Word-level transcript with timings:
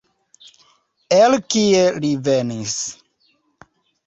El 1.17 1.35
kie 1.55 1.83
li 1.99 2.11
venis? 2.29 2.75